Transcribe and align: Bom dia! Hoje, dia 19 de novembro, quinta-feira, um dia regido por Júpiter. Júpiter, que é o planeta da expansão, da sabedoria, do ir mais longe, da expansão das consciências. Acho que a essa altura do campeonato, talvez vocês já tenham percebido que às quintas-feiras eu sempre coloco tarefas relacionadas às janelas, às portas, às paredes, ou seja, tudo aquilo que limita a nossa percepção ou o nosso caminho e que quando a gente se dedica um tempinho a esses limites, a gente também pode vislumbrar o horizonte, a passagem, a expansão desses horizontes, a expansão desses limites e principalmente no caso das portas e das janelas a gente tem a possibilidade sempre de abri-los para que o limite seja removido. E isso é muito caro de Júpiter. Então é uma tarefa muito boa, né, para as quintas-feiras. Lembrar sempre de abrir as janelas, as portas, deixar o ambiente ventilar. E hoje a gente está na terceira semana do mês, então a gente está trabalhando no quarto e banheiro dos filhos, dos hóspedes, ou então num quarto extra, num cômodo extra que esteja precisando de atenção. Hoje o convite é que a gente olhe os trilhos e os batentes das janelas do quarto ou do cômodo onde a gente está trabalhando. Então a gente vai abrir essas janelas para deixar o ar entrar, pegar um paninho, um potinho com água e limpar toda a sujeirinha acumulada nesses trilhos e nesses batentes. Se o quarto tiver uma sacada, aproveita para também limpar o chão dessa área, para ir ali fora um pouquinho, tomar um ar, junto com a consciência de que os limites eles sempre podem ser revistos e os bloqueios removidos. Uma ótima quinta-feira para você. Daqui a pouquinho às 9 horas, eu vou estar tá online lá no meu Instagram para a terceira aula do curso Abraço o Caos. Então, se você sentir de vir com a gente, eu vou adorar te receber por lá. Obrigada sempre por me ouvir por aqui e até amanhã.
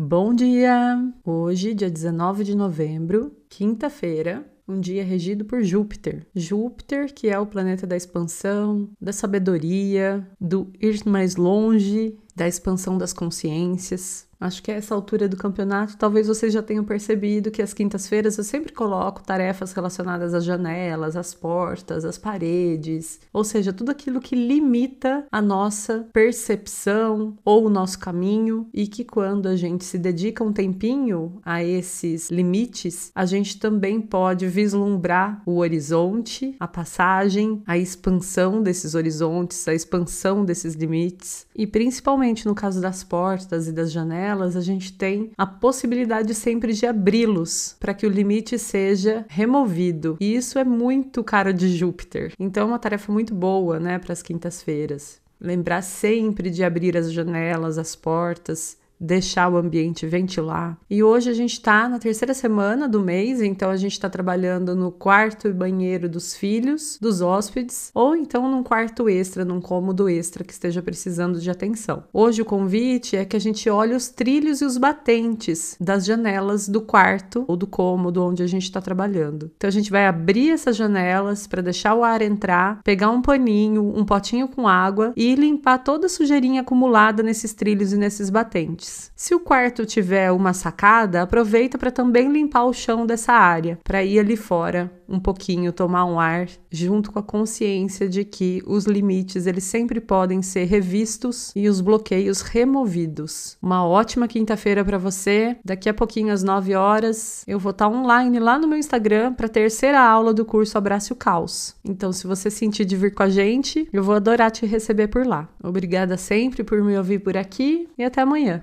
Bom 0.00 0.32
dia! 0.32 1.12
Hoje, 1.24 1.74
dia 1.74 1.90
19 1.90 2.44
de 2.44 2.54
novembro, 2.56 3.36
quinta-feira, 3.48 4.48
um 4.68 4.78
dia 4.78 5.02
regido 5.02 5.44
por 5.44 5.60
Júpiter. 5.60 6.24
Júpiter, 6.32 7.12
que 7.12 7.28
é 7.28 7.36
o 7.36 7.44
planeta 7.44 7.84
da 7.84 7.96
expansão, 7.96 8.88
da 9.00 9.12
sabedoria, 9.12 10.24
do 10.40 10.70
ir 10.80 11.04
mais 11.04 11.34
longe, 11.34 12.16
da 12.38 12.46
expansão 12.46 12.96
das 12.96 13.12
consciências. 13.12 14.28
Acho 14.40 14.62
que 14.62 14.70
a 14.70 14.74
essa 14.74 14.94
altura 14.94 15.28
do 15.28 15.36
campeonato, 15.36 15.96
talvez 15.96 16.28
vocês 16.28 16.52
já 16.52 16.62
tenham 16.62 16.84
percebido 16.84 17.50
que 17.50 17.60
às 17.60 17.74
quintas-feiras 17.74 18.38
eu 18.38 18.44
sempre 18.44 18.72
coloco 18.72 19.22
tarefas 19.22 19.72
relacionadas 19.72 20.32
às 20.32 20.44
janelas, 20.44 21.16
às 21.16 21.34
portas, 21.34 22.04
às 22.04 22.16
paredes, 22.16 23.20
ou 23.32 23.42
seja, 23.42 23.72
tudo 23.72 23.90
aquilo 23.90 24.20
que 24.20 24.36
limita 24.36 25.26
a 25.32 25.42
nossa 25.42 26.08
percepção 26.12 27.36
ou 27.44 27.66
o 27.66 27.70
nosso 27.70 27.98
caminho 27.98 28.68
e 28.72 28.86
que 28.86 29.04
quando 29.04 29.48
a 29.48 29.56
gente 29.56 29.84
se 29.84 29.98
dedica 29.98 30.44
um 30.44 30.52
tempinho 30.52 31.40
a 31.44 31.64
esses 31.64 32.30
limites, 32.30 33.10
a 33.14 33.26
gente 33.26 33.58
também 33.58 34.00
pode 34.00 34.46
vislumbrar 34.46 35.42
o 35.44 35.56
horizonte, 35.56 36.54
a 36.60 36.68
passagem, 36.68 37.60
a 37.66 37.76
expansão 37.76 38.62
desses 38.62 38.94
horizontes, 38.94 39.66
a 39.66 39.74
expansão 39.74 40.44
desses 40.44 40.74
limites 40.74 41.44
e 41.56 41.66
principalmente 41.66 42.27
no 42.46 42.54
caso 42.54 42.80
das 42.80 43.02
portas 43.04 43.68
e 43.68 43.72
das 43.72 43.92
janelas 43.92 44.56
a 44.56 44.60
gente 44.60 44.92
tem 44.92 45.30
a 45.36 45.46
possibilidade 45.46 46.34
sempre 46.34 46.72
de 46.72 46.86
abri-los 46.86 47.76
para 47.78 47.94
que 47.94 48.06
o 48.06 48.10
limite 48.10 48.58
seja 48.58 49.24
removido. 49.28 50.16
E 50.20 50.34
isso 50.34 50.58
é 50.58 50.64
muito 50.64 51.22
caro 51.22 51.52
de 51.52 51.68
Júpiter. 51.68 52.32
Então 52.38 52.64
é 52.64 52.66
uma 52.66 52.78
tarefa 52.78 53.12
muito 53.12 53.34
boa, 53.34 53.78
né, 53.78 53.98
para 53.98 54.12
as 54.12 54.22
quintas-feiras. 54.22 55.20
Lembrar 55.40 55.82
sempre 55.82 56.50
de 56.50 56.64
abrir 56.64 56.96
as 56.96 57.12
janelas, 57.12 57.78
as 57.78 57.94
portas, 57.94 58.76
deixar 59.00 59.48
o 59.48 59.56
ambiente 59.56 60.06
ventilar. 60.06 60.78
E 60.90 61.02
hoje 61.02 61.30
a 61.30 61.34
gente 61.34 61.52
está 61.52 61.88
na 61.88 61.98
terceira 61.98 62.34
semana 62.34 62.88
do 62.88 63.00
mês, 63.00 63.40
então 63.40 63.70
a 63.70 63.76
gente 63.76 63.92
está 63.92 64.08
trabalhando 64.08 64.74
no 64.74 64.90
quarto 64.90 65.48
e 65.48 65.52
banheiro 65.52 66.08
dos 66.08 66.34
filhos, 66.34 66.98
dos 67.00 67.20
hóspedes, 67.20 67.90
ou 67.94 68.16
então 68.16 68.50
num 68.50 68.62
quarto 68.62 69.08
extra, 69.08 69.44
num 69.44 69.60
cômodo 69.60 70.08
extra 70.08 70.44
que 70.44 70.52
esteja 70.52 70.82
precisando 70.82 71.40
de 71.40 71.50
atenção. 71.50 72.04
Hoje 72.12 72.42
o 72.42 72.44
convite 72.44 73.16
é 73.16 73.24
que 73.24 73.36
a 73.36 73.40
gente 73.40 73.68
olhe 73.70 73.94
os 73.94 74.08
trilhos 74.08 74.60
e 74.60 74.64
os 74.64 74.76
batentes 74.76 75.76
das 75.80 76.04
janelas 76.04 76.68
do 76.68 76.80
quarto 76.80 77.44
ou 77.46 77.56
do 77.56 77.66
cômodo 77.66 78.24
onde 78.24 78.42
a 78.42 78.46
gente 78.46 78.64
está 78.64 78.80
trabalhando. 78.80 79.50
Então 79.56 79.68
a 79.68 79.72
gente 79.72 79.90
vai 79.90 80.06
abrir 80.06 80.50
essas 80.50 80.76
janelas 80.76 81.46
para 81.46 81.62
deixar 81.62 81.94
o 81.94 82.02
ar 82.02 82.22
entrar, 82.22 82.80
pegar 82.82 83.10
um 83.10 83.22
paninho, 83.22 83.92
um 83.96 84.04
potinho 84.04 84.48
com 84.48 84.66
água 84.66 85.12
e 85.16 85.34
limpar 85.34 85.78
toda 85.78 86.06
a 86.06 86.08
sujeirinha 86.08 86.62
acumulada 86.62 87.22
nesses 87.22 87.52
trilhos 87.52 87.92
e 87.92 87.96
nesses 87.96 88.30
batentes. 88.30 88.87
Se 89.14 89.34
o 89.34 89.40
quarto 89.40 89.84
tiver 89.84 90.30
uma 90.30 90.52
sacada, 90.52 91.22
aproveita 91.22 91.76
para 91.76 91.90
também 91.90 92.30
limpar 92.30 92.64
o 92.64 92.72
chão 92.72 93.04
dessa 93.04 93.32
área, 93.32 93.78
para 93.82 94.04
ir 94.04 94.18
ali 94.18 94.36
fora 94.36 94.90
um 95.08 95.18
pouquinho, 95.18 95.72
tomar 95.72 96.04
um 96.04 96.20
ar, 96.20 96.48
junto 96.70 97.10
com 97.10 97.18
a 97.18 97.22
consciência 97.22 98.08
de 98.08 98.24
que 98.24 98.62
os 98.66 98.84
limites 98.84 99.46
eles 99.46 99.64
sempre 99.64 100.00
podem 100.00 100.42
ser 100.42 100.64
revistos 100.64 101.50
e 101.56 101.68
os 101.68 101.80
bloqueios 101.80 102.42
removidos. 102.42 103.56
Uma 103.62 103.86
ótima 103.86 104.28
quinta-feira 104.28 104.84
para 104.84 104.98
você. 104.98 105.56
Daqui 105.64 105.88
a 105.88 105.94
pouquinho 105.94 106.32
às 106.32 106.42
9 106.42 106.74
horas, 106.74 107.42
eu 107.46 107.58
vou 107.58 107.70
estar 107.70 107.88
tá 107.88 107.90
online 107.90 108.38
lá 108.38 108.58
no 108.58 108.68
meu 108.68 108.78
Instagram 108.78 109.32
para 109.32 109.46
a 109.46 109.50
terceira 109.50 110.00
aula 110.00 110.34
do 110.34 110.44
curso 110.44 110.76
Abraço 110.76 111.14
o 111.14 111.16
Caos. 111.16 111.74
Então, 111.84 112.12
se 112.12 112.26
você 112.26 112.50
sentir 112.50 112.84
de 112.84 112.96
vir 112.96 113.14
com 113.14 113.22
a 113.22 113.30
gente, 113.30 113.88
eu 113.92 114.02
vou 114.02 114.14
adorar 114.14 114.50
te 114.50 114.66
receber 114.66 115.08
por 115.08 115.26
lá. 115.26 115.48
Obrigada 115.62 116.16
sempre 116.16 116.62
por 116.62 116.82
me 116.82 116.96
ouvir 116.98 117.20
por 117.20 117.36
aqui 117.36 117.88
e 117.96 118.04
até 118.04 118.20
amanhã. 118.20 118.62